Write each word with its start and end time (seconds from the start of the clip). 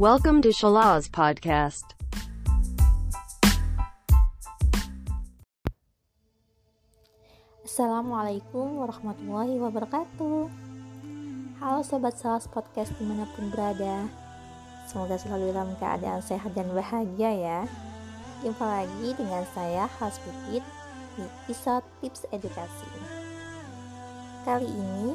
Welcome 0.00 0.40
to 0.48 0.50
Shalaz 0.56 1.12
Podcast. 1.12 1.92
Assalamualaikum 7.60 8.80
warahmatullahi 8.80 9.60
wabarakatuh. 9.60 10.48
Halo 11.60 11.84
Sobat 11.84 12.16
Salas 12.16 12.48
Podcast 12.48 12.96
di 12.96 13.04
mana 13.04 13.28
pun 13.36 13.52
berada. 13.52 14.08
Semoga 14.88 15.20
selalu 15.20 15.52
dalam 15.52 15.76
keadaan 15.76 16.24
sehat 16.24 16.56
dan 16.56 16.72
bahagia 16.72 17.36
ya. 17.36 17.60
Jumpa 18.40 18.64
lagi 18.64 19.12
dengan 19.20 19.44
saya 19.52 19.84
Hasbukit 20.00 20.64
di 21.20 21.24
episode 21.44 21.84
tips 22.00 22.24
edukasi. 22.32 22.88
Kali 24.48 24.64
ini 24.64 25.12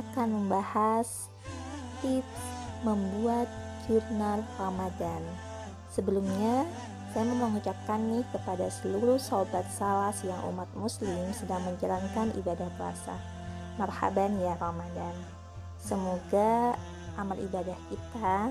akan 0.00 0.48
membahas 0.48 1.28
tips 2.00 2.40
membuat 2.88 3.52
jurnal 3.86 4.44
Ramadan 4.56 5.22
Sebelumnya 5.94 6.66
saya 7.14 7.30
mau 7.30 7.46
mengucapkan 7.46 8.02
nih 8.10 8.26
kepada 8.34 8.66
seluruh 8.66 9.14
sobat 9.22 9.62
salas 9.70 10.18
yang 10.26 10.42
umat 10.50 10.66
muslim 10.74 11.30
sedang 11.30 11.62
menjalankan 11.62 12.34
ibadah 12.34 12.66
puasa. 12.74 13.14
Marhaban 13.78 14.34
ya 14.42 14.58
Ramadan. 14.58 15.14
Semoga 15.78 16.74
amal 17.14 17.38
ibadah 17.38 17.78
kita 17.86 18.50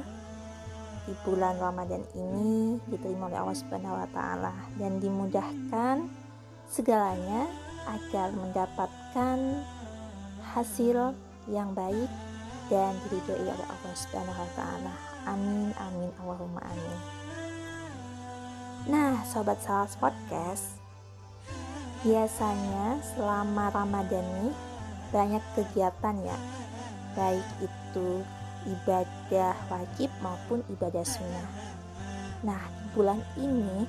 di 1.03 1.11
bulan 1.27 1.59
Ramadan 1.59 1.99
ini 2.15 2.79
diterima 2.87 3.27
oleh 3.27 3.43
Allah 3.43 3.59
Subhanahu 3.59 3.99
wa 3.99 4.07
taala 4.15 4.55
dan 4.79 5.03
dimudahkan 5.03 6.07
segalanya 6.71 7.43
agar 7.91 8.31
mendapatkan 8.31 9.59
hasil 10.55 11.11
yang 11.51 11.75
baik 11.75 12.07
dan 12.71 12.95
diridhoi 13.03 13.51
oleh 13.51 13.67
Allah 13.67 13.95
Subhanahu 13.99 14.39
wa 14.39 14.51
taala. 14.55 15.12
Amin 15.23 15.71
amin 15.79 16.11
Allahumma 16.19 16.59
amin. 16.67 16.99
Nah, 18.83 19.23
sobat 19.23 19.63
Salas 19.63 19.95
Podcast, 19.95 20.75
biasanya 22.03 22.99
selama 23.15 23.71
Ramadan 23.71 24.27
nih 24.43 24.55
banyak 25.15 25.43
kegiatan 25.55 26.19
ya, 26.19 26.35
baik 27.15 27.47
itu 27.63 28.27
ibadah 28.67 29.55
wajib 29.71 30.11
maupun 30.19 30.59
ibadah 30.67 31.07
sunnah. 31.07 31.47
Nah, 32.43 32.59
bulan 32.91 33.23
ini 33.39 33.87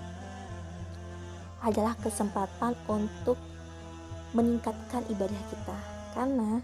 adalah 1.59 1.99
kesempatan 1.99 2.79
untuk 2.87 3.35
meningkatkan 4.31 5.03
ibadah 5.11 5.43
kita 5.51 5.79
karena 6.15 6.63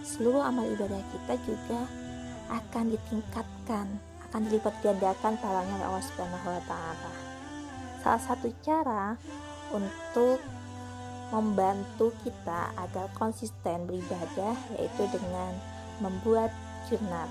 seluruh 0.00 0.40
amal 0.40 0.64
ibadah 0.64 1.02
kita 1.12 1.34
juga 1.44 2.05
akan 2.50 2.94
ditingkatkan, 2.94 3.86
akan 4.30 4.40
dilipat 4.46 4.74
gandakan 4.84 5.34
pahalanya 5.38 5.74
oleh 5.80 5.86
Allah 5.90 6.04
Subhanahu 6.04 6.48
wa 6.50 6.62
taala 6.66 7.36
salah 8.06 8.22
satu 8.22 8.54
cara 8.62 9.18
untuk 9.74 10.38
membantu 11.34 12.14
kita 12.22 12.70
agar 12.78 13.10
konsisten 13.18 13.82
beribadah 13.82 14.54
yaitu 14.78 15.10
dengan 15.10 15.50
membuat 15.98 16.54
jurnal. 16.86 17.26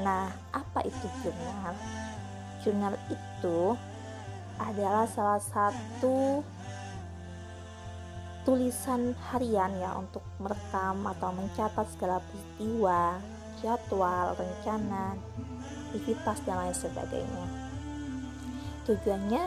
Nah, 0.00 0.32
apa 0.56 0.88
itu 0.88 1.04
jurnal? 1.20 1.76
Jurnal 2.64 2.96
itu 3.12 3.76
adalah 4.56 5.04
salah 5.04 5.36
satu 5.36 6.40
tulisan 8.48 9.12
harian 9.28 9.76
ya 9.76 10.00
untuk 10.00 10.24
merekam 10.40 11.04
atau 11.04 11.28
mencatat 11.36 11.92
segala 11.92 12.24
peristiwa, 12.24 13.20
jadwal, 13.62 14.36
rencana, 14.36 15.16
aktivitas 15.88 16.38
dan 16.44 16.56
lain 16.60 16.76
sebagainya. 16.76 17.44
Tujuannya 18.84 19.42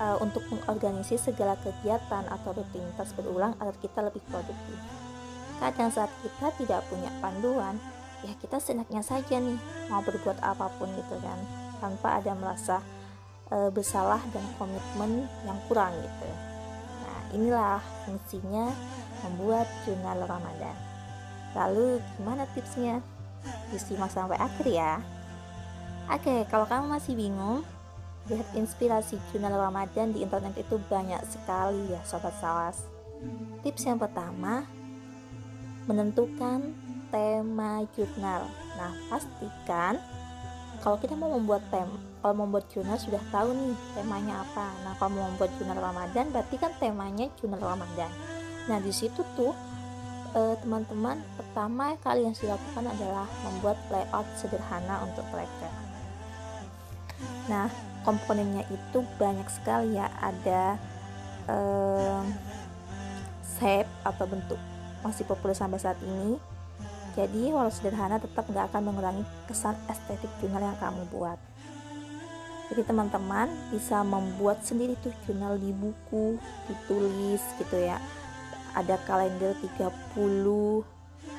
uh, 0.00 0.16
untuk 0.18 0.42
mengorganisir 0.50 1.20
segala 1.20 1.54
kegiatan 1.60 2.24
atau 2.26 2.50
rutinitas 2.56 3.12
berulang 3.14 3.54
agar 3.60 3.76
kita 3.78 4.00
lebih 4.02 4.22
produktif. 4.26 4.78
Kadang 5.60 5.92
saat 5.92 6.10
kita 6.24 6.50
tidak 6.58 6.80
punya 6.90 7.12
panduan, 7.22 7.78
ya 8.26 8.32
kita 8.40 8.58
senaknya 8.58 9.04
saja 9.04 9.38
nih 9.38 9.58
mau 9.92 10.02
berbuat 10.02 10.42
apa 10.42 10.66
pun 10.80 10.90
gitu 10.96 11.16
kan, 11.22 11.38
tanpa 11.78 12.18
ada 12.18 12.32
merasa 12.34 12.82
uh, 13.54 13.70
bersalah 13.70 14.20
dan 14.34 14.44
komitmen 14.58 15.30
yang 15.46 15.58
kurang 15.70 15.94
gitu. 16.00 16.28
Nah 17.04 17.18
inilah 17.36 17.78
fungsinya 18.08 18.72
membuat 19.24 19.70
jurnal 19.86 20.26
Ramadan. 20.26 20.76
Lalu 21.54 22.02
gimana 22.18 22.50
tipsnya? 22.50 22.98
Disimak 23.72 24.10
sampai 24.12 24.38
akhir 24.40 24.66
ya. 24.68 25.00
Oke, 26.10 26.44
kalau 26.52 26.68
kamu 26.68 26.94
masih 26.94 27.16
bingung, 27.16 27.64
lihat 28.28 28.48
inspirasi 28.56 29.20
jurnal 29.32 29.56
Ramadan 29.56 30.12
di 30.12 30.24
internet 30.24 30.56
itu 30.56 30.80
banyak 30.88 31.20
sekali 31.28 31.92
ya 31.92 32.00
sobat 32.08 32.32
salas 32.40 32.88
tips 33.60 33.84
yang 33.84 34.00
pertama 34.00 34.64
menentukan 35.84 36.72
tema 37.12 37.84
jurnal. 37.92 38.48
Nah 38.80 38.92
pastikan 39.12 40.00
kalau 40.80 40.96
kita 41.00 41.12
mau 41.16 41.36
membuat 41.36 41.64
tem 41.68 41.88
kalau 42.24 42.44
membuat 42.44 42.64
jurnal 42.72 42.96
sudah 42.96 43.20
tahu 43.28 43.52
nih 43.52 43.76
temanya 43.92 44.40
apa. 44.40 44.72
Nah 44.84 44.92
kalau 44.96 45.20
mau 45.20 45.28
membuat 45.28 45.52
jurnal 45.60 45.80
Ramadan 45.80 46.32
berarti 46.32 46.56
kan 46.56 46.72
temanya 46.80 47.28
jurnal 47.36 47.60
Ramadan. 47.60 48.08
Nah 48.68 48.80
di 48.80 48.92
situ 48.92 49.20
tuh 49.36 49.52
eh, 50.34 50.54
teman-teman 50.60 51.22
pertama 51.38 51.94
kali 52.02 52.26
yang 52.26 52.34
saya 52.34 52.58
lakukan 52.58 52.90
adalah 52.90 53.26
membuat 53.46 53.78
layout 53.88 54.28
sederhana 54.34 55.06
untuk 55.06 55.22
tracker. 55.30 55.72
Nah 57.46 57.70
komponennya 58.02 58.66
itu 58.68 58.98
banyak 59.16 59.46
sekali 59.48 59.96
ya. 59.96 60.10
Ada 60.20 60.76
um, 61.48 62.28
shape 63.56 63.88
atau 64.02 64.24
bentuk 64.28 64.60
masih 65.06 65.24
populer 65.24 65.56
sampai 65.56 65.80
saat 65.80 65.96
ini. 66.02 66.36
Jadi 67.14 67.54
walau 67.54 67.70
sederhana 67.70 68.18
tetap 68.18 68.50
nggak 68.50 68.74
akan 68.74 68.90
mengurangi 68.90 69.22
kesan 69.46 69.78
estetik 69.86 70.28
jurnal 70.42 70.66
yang 70.66 70.78
kamu 70.82 71.06
buat. 71.14 71.38
Jadi 72.74 72.90
teman-teman 72.90 73.46
bisa 73.70 74.02
membuat 74.02 74.66
sendiri 74.66 74.98
tuh 74.98 75.14
jurnal 75.28 75.54
di 75.60 75.70
buku 75.70 76.40
ditulis 76.66 77.44
gitu 77.60 77.76
ya 77.78 78.02
ada 78.74 78.98
kalender 79.06 79.54
30 79.78 80.14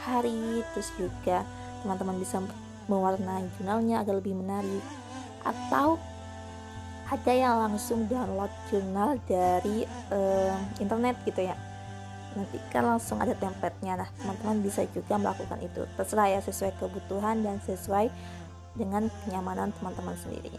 hari 0.08 0.64
terus 0.74 0.90
juga 0.96 1.44
teman-teman 1.84 2.18
bisa 2.18 2.42
mewarnai 2.90 3.46
jurnalnya 3.58 4.02
agar 4.02 4.18
lebih 4.18 4.38
menarik. 4.38 4.84
Atau 5.46 6.02
ada 7.06 7.34
yang 7.34 7.62
langsung 7.62 8.10
download 8.10 8.50
jurnal 8.74 9.22
dari 9.30 9.86
um, 10.10 10.58
internet 10.82 11.20
gitu 11.28 11.46
ya. 11.46 11.54
Nanti 12.34 12.58
kan 12.74 12.84
langsung 12.84 13.22
ada 13.22 13.38
template-nya 13.38 13.96
nah 13.96 14.10
teman-teman 14.20 14.66
bisa 14.66 14.84
juga 14.90 15.16
melakukan 15.22 15.62
itu. 15.62 15.86
Terserah 15.96 16.28
ya 16.34 16.40
sesuai 16.42 16.74
kebutuhan 16.82 17.46
dan 17.46 17.62
sesuai 17.62 18.10
dengan 18.76 19.08
kenyamanan 19.24 19.72
teman-teman 19.78 20.18
sendiri. 20.20 20.52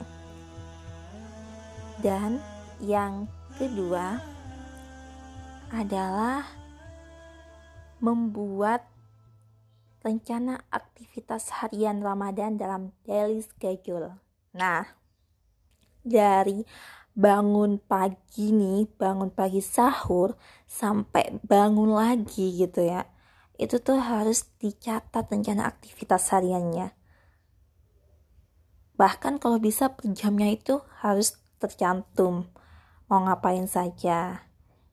Dan 2.01 2.39
yang 2.81 3.27
kedua 3.59 4.21
adalah 5.73 6.47
membuat 7.99 8.87
rencana 10.07 10.63
aktivitas 10.71 11.51
harian 11.59 11.99
Ramadan 11.99 12.55
dalam 12.55 12.95
daily 13.03 13.43
schedule. 13.43 14.15
Nah, 14.55 14.87
dari 16.07 16.63
bangun 17.17 17.83
pagi 17.83 18.55
nih, 18.55 18.87
bangun 18.95 19.35
pagi 19.35 19.59
sahur 19.59 20.39
sampai 20.69 21.43
bangun 21.43 21.91
lagi 21.91 22.55
gitu 22.55 22.87
ya. 22.87 23.09
Itu 23.59 23.83
tuh 23.83 23.99
harus 23.99 24.47
dicatat 24.63 25.27
rencana 25.27 25.67
aktivitas 25.67 26.31
hariannya. 26.31 26.95
Bahkan 28.97 29.43
kalau 29.43 29.59
bisa 29.59 29.93
per 29.93 30.09
jamnya 30.15 30.49
itu 30.55 30.81
harus 31.03 31.37
tercantum 31.59 32.49
mau 33.11 33.21
ngapain 33.27 33.67
saja. 33.67 34.46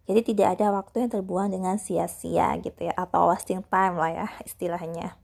Jadi 0.03 0.35
tidak 0.35 0.59
ada 0.59 0.75
waktu 0.75 1.07
yang 1.07 1.11
terbuang 1.15 1.55
dengan 1.55 1.79
sia-sia 1.79 2.59
gitu 2.59 2.91
ya 2.91 2.94
atau 3.00 3.31
wasting 3.31 3.63
time 3.71 3.95
lah 3.95 4.11
ya 4.11 4.27
istilahnya. 4.44 5.15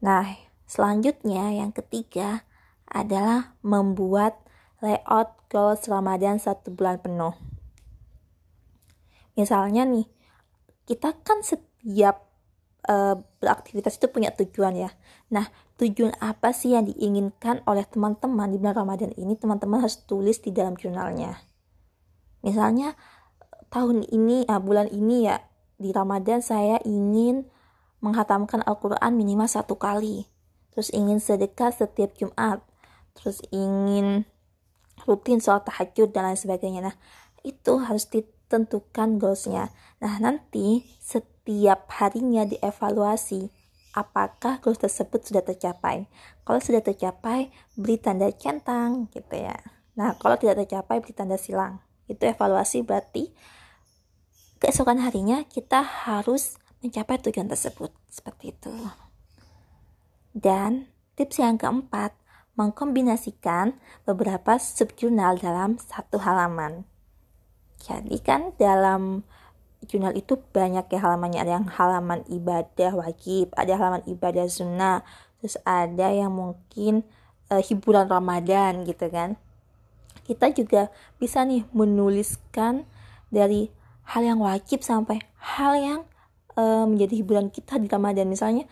Nah, 0.00 0.38
selanjutnya 0.64 1.52
yang 1.52 1.76
ketiga 1.76 2.48
adalah 2.88 3.56
membuat 3.60 4.40
layout 4.80 5.36
goals 5.52 5.84
Ramadan 5.88 6.40
satu 6.40 6.72
bulan 6.72 7.00
penuh. 7.00 7.36
Misalnya 9.36 9.84
nih, 9.84 10.08
kita 10.88 11.12
kan 11.20 11.44
setiap 11.44 12.24
uh, 12.88 13.20
beraktivitas 13.42 14.00
itu 14.00 14.08
punya 14.08 14.32
tujuan 14.32 14.72
ya. 14.72 14.90
Nah, 15.28 15.52
tujuan 15.76 16.16
apa 16.22 16.56
sih 16.56 16.72
yang 16.72 16.88
diinginkan 16.88 17.60
oleh 17.68 17.84
teman-teman 17.84 18.48
di 18.48 18.56
bulan 18.56 18.76
Ramadan 18.86 19.12
ini? 19.20 19.36
Teman-teman 19.36 19.84
harus 19.84 20.00
tulis 20.08 20.40
di 20.40 20.54
dalam 20.54 20.78
jurnalnya. 20.78 21.36
Misalnya 22.46 22.94
tahun 23.74 24.06
ini, 24.06 24.46
uh, 24.46 24.62
bulan 24.62 24.86
ini 24.94 25.26
ya 25.26 25.42
di 25.82 25.90
Ramadan 25.90 26.38
saya 26.38 26.78
ingin 26.86 27.50
menghatamkan 27.98 28.62
Al-Quran 28.62 29.18
minimal 29.18 29.50
satu 29.50 29.74
kali 29.74 30.30
terus 30.76 30.92
ingin 30.92 31.16
sedekah 31.24 31.72
setiap 31.72 32.12
Jumat, 32.20 32.60
terus 33.16 33.40
ingin 33.48 34.28
rutin 35.08 35.40
sholat 35.40 35.64
tahajud 35.64 36.12
dan 36.12 36.28
lain 36.28 36.36
sebagainya. 36.36 36.92
Nah, 36.92 36.96
itu 37.40 37.80
harus 37.80 38.04
ditentukan 38.12 39.16
goalsnya. 39.16 39.72
Nah, 40.04 40.20
nanti 40.20 40.84
setiap 41.00 41.88
harinya 41.96 42.44
dievaluasi 42.44 43.48
apakah 43.96 44.60
goals 44.60 44.76
tersebut 44.76 45.24
sudah 45.24 45.40
tercapai. 45.40 46.12
Kalau 46.44 46.60
sudah 46.60 46.84
tercapai, 46.84 47.48
beri 47.72 47.96
tanda 47.96 48.28
centang 48.36 49.08
gitu 49.16 49.32
ya. 49.32 49.56
Nah, 49.96 50.12
kalau 50.20 50.36
tidak 50.36 50.68
tercapai, 50.68 51.00
beri 51.00 51.16
tanda 51.16 51.40
silang. 51.40 51.85
Itu 52.06 52.26
evaluasi 52.26 52.86
berarti 52.86 53.34
keesokan 54.62 55.02
harinya 55.02 55.44
kita 55.46 55.82
harus 55.82 56.58
mencapai 56.80 57.20
tujuan 57.22 57.50
tersebut. 57.50 57.92
Seperti 58.08 58.54
itu. 58.54 58.72
Dan 60.36 60.90
tips 61.18 61.40
yang 61.40 61.56
keempat, 61.56 62.14
mengkombinasikan 62.56 63.76
beberapa 64.08 64.56
subjurnal 64.56 65.36
dalam 65.40 65.76
satu 65.76 66.20
halaman. 66.20 66.88
Jadi 67.76 68.16
kan 68.24 68.56
dalam 68.56 69.28
jurnal 69.84 70.16
itu 70.16 70.40
banyak 70.40 70.88
ya 70.88 70.98
halamannya 70.98 71.40
ada 71.44 71.52
yang 71.60 71.68
halaman 71.68 72.24
ibadah 72.26 72.96
wajib 72.96 73.54
ada 73.54 73.78
halaman 73.78 74.02
ibadah 74.08 74.48
sunnah 74.50 75.06
terus 75.38 75.60
ada 75.62 76.10
yang 76.10 76.34
mungkin 76.34 77.06
uh, 77.52 77.62
hiburan 77.62 78.10
Ramadan 78.10 78.82
gitu 78.88 79.06
kan 79.12 79.38
kita 80.26 80.50
juga 80.50 80.90
bisa 81.22 81.46
nih 81.46 81.62
menuliskan 81.70 82.82
dari 83.30 83.70
hal 84.10 84.26
yang 84.26 84.42
wajib 84.42 84.82
sampai 84.82 85.22
hal 85.38 85.78
yang 85.78 86.00
uh, 86.58 86.82
menjadi 86.82 87.22
hiburan 87.22 87.48
kita 87.54 87.78
di 87.78 87.86
Ramadan. 87.86 88.26
Misalnya 88.26 88.66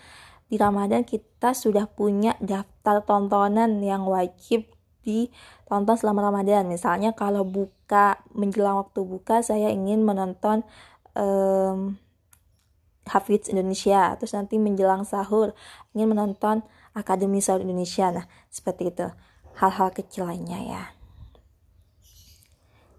di 0.51 0.59
Ramadan 0.59 1.07
kita 1.07 1.55
sudah 1.55 1.87
punya 1.87 2.35
daftar 2.43 3.07
tontonan 3.07 3.79
yang 3.79 4.03
wajib 4.11 4.67
ditonton 5.07 5.95
selama 5.95 6.27
Ramadan. 6.27 6.67
Misalnya 6.67 7.15
kalau 7.15 7.47
buka 7.47 8.19
menjelang 8.35 8.83
waktu 8.83 9.01
buka 9.07 9.47
saya 9.47 9.71
ingin 9.71 10.03
menonton 10.03 10.67
um, 11.15 11.95
Hafiz 13.07 13.47
Indonesia. 13.47 14.19
Terus 14.19 14.35
nanti 14.35 14.59
menjelang 14.59 15.07
sahur 15.07 15.55
ingin 15.95 16.11
menonton 16.11 16.67
Akademi 16.95 17.43
Sahur 17.43 17.63
Indonesia. 17.63 18.11
Nah 18.11 18.27
seperti 18.51 18.91
itu. 18.91 19.07
Hal-hal 19.55 19.95
kecil 19.95 20.27
lainnya 20.27 20.59
ya 20.59 21.04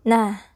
nah 0.06 0.56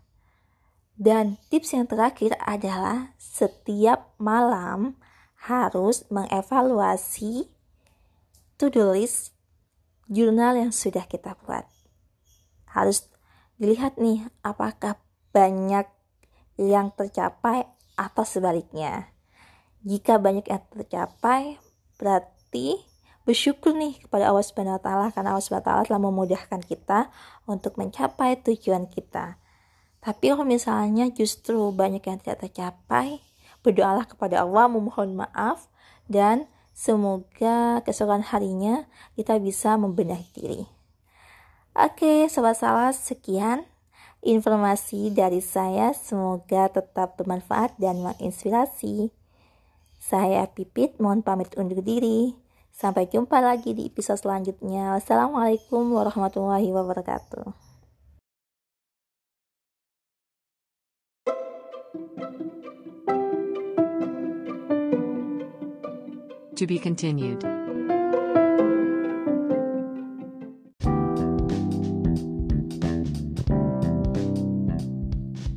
dan 1.00 1.40
tips 1.50 1.74
yang 1.74 1.88
terakhir 1.90 2.36
adalah 2.44 3.16
setiap 3.18 4.14
malam 4.20 5.00
harus 5.48 6.04
mengevaluasi 6.12 7.48
to-do 8.60 8.92
list 8.92 9.32
jurnal 10.12 10.60
yang 10.60 10.76
sudah 10.76 11.08
kita 11.08 11.40
buat. 11.48 11.64
Harus 12.76 13.08
dilihat 13.56 13.96
nih 13.96 14.28
apakah 14.44 15.00
banyak 15.32 15.88
yang 16.60 16.92
tercapai 16.92 17.64
atau 17.96 18.28
sebaliknya. 18.28 19.16
Jika 19.88 20.20
banyak 20.20 20.44
yang 20.52 20.64
tercapai, 20.76 21.56
berarti 21.96 22.84
bersyukur 23.30 23.78
nih 23.78 24.02
kepada 24.02 24.34
Allah 24.34 24.42
Subhanahu 24.42 24.82
wa 24.82 24.84
taala 24.84 25.08
karena 25.14 25.38
Allah 25.38 25.46
Subhanahu 25.46 25.62
wa 25.62 25.70
taala 25.70 25.86
telah 25.86 26.02
memudahkan 26.02 26.62
kita 26.66 27.00
untuk 27.46 27.78
mencapai 27.78 28.42
tujuan 28.42 28.90
kita. 28.90 29.38
Tapi 30.02 30.34
kalau 30.34 30.50
misalnya 30.50 31.14
justru 31.14 31.70
banyak 31.70 32.02
yang 32.02 32.18
tidak 32.18 32.50
tercapai, 32.50 33.22
berdoalah 33.62 34.10
kepada 34.10 34.42
Allah 34.42 34.66
memohon 34.66 35.14
maaf 35.14 35.70
dan 36.10 36.50
semoga 36.74 37.86
keesokan 37.86 38.26
harinya 38.26 38.90
kita 39.14 39.38
bisa 39.38 39.78
membenahi 39.78 40.26
diri. 40.34 40.66
Oke, 41.78 42.26
sobat 42.34 42.58
salah 42.58 42.90
sekian 42.90 43.62
informasi 44.26 45.14
dari 45.14 45.46
saya 45.46 45.94
semoga 45.94 46.66
tetap 46.74 47.14
bermanfaat 47.14 47.78
dan 47.78 48.02
menginspirasi. 48.02 49.14
Saya 50.02 50.50
Pipit, 50.50 50.98
mohon 50.98 51.22
pamit 51.22 51.54
undur 51.54 51.86
diri. 51.86 52.49
Sampai 52.76 53.08
jumpa 53.08 53.40
lagi 53.40 53.76
di 53.76 53.88
episode 53.88 54.20
selanjutnya. 54.20 54.96
Wassalamualaikum 54.98 55.94
warahmatullahi 55.94 56.70
wabarakatuh. 56.72 57.70
To 66.60 66.68
be 66.68 66.78
continued. 66.78 67.40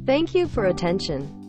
Thank 0.07 0.35
you 0.35 0.47
for 0.47 0.67
attention. 0.67 1.42